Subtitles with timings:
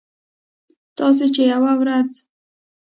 [0.97, 2.11] تاسې چې یوه ورځ